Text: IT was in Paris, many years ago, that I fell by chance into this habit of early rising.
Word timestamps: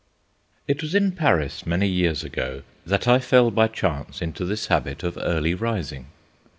IT 0.67 0.81
was 0.81 0.95
in 0.95 1.11
Paris, 1.11 1.63
many 1.63 1.87
years 1.87 2.23
ago, 2.23 2.63
that 2.87 3.07
I 3.07 3.19
fell 3.19 3.51
by 3.51 3.67
chance 3.67 4.19
into 4.19 4.45
this 4.45 4.65
habit 4.65 5.03
of 5.03 5.15
early 5.21 5.53
rising. 5.53 6.07